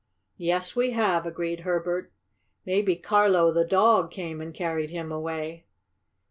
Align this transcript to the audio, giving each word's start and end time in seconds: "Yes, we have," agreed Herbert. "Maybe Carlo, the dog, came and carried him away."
"Yes, 0.39 0.75
we 0.75 0.93
have," 0.93 1.27
agreed 1.27 1.59
Herbert. 1.59 2.11
"Maybe 2.65 2.95
Carlo, 2.95 3.51
the 3.53 3.63
dog, 3.63 4.09
came 4.09 4.41
and 4.41 4.51
carried 4.51 4.89
him 4.89 5.11
away." 5.11 5.67